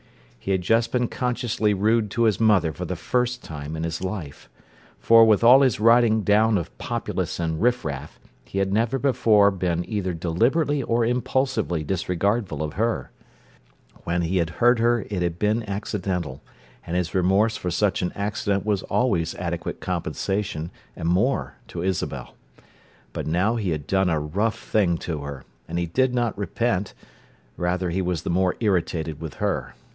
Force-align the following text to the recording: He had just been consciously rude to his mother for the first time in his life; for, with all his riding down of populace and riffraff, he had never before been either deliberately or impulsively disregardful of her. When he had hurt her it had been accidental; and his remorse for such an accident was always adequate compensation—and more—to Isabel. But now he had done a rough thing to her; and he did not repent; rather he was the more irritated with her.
He 0.39 0.49
had 0.49 0.63
just 0.63 0.91
been 0.91 1.07
consciously 1.07 1.75
rude 1.75 2.09
to 2.09 2.23
his 2.23 2.39
mother 2.39 2.73
for 2.73 2.85
the 2.85 2.95
first 2.95 3.43
time 3.43 3.75
in 3.75 3.83
his 3.83 4.01
life; 4.03 4.49
for, 4.97 5.23
with 5.23 5.43
all 5.43 5.61
his 5.61 5.79
riding 5.79 6.23
down 6.23 6.57
of 6.57 6.75
populace 6.79 7.39
and 7.39 7.61
riffraff, 7.61 8.19
he 8.43 8.57
had 8.57 8.73
never 8.73 8.97
before 8.97 9.51
been 9.51 9.87
either 9.87 10.15
deliberately 10.15 10.81
or 10.81 11.05
impulsively 11.05 11.83
disregardful 11.83 12.63
of 12.63 12.73
her. 12.73 13.11
When 14.03 14.23
he 14.23 14.37
had 14.37 14.49
hurt 14.57 14.79
her 14.79 15.05
it 15.11 15.21
had 15.21 15.37
been 15.37 15.61
accidental; 15.69 16.41
and 16.87 16.97
his 16.97 17.13
remorse 17.13 17.55
for 17.55 17.69
such 17.69 18.01
an 18.01 18.11
accident 18.15 18.65
was 18.65 18.81
always 18.81 19.35
adequate 19.35 19.79
compensation—and 19.79 21.07
more—to 21.07 21.83
Isabel. 21.83 22.33
But 23.13 23.27
now 23.27 23.57
he 23.57 23.69
had 23.69 23.85
done 23.85 24.09
a 24.09 24.19
rough 24.19 24.57
thing 24.57 24.97
to 25.05 25.19
her; 25.19 25.43
and 25.67 25.77
he 25.77 25.85
did 25.85 26.15
not 26.15 26.35
repent; 26.35 26.95
rather 27.55 27.91
he 27.91 28.01
was 28.01 28.23
the 28.23 28.31
more 28.31 28.55
irritated 28.59 29.21
with 29.21 29.35
her. 29.35 29.75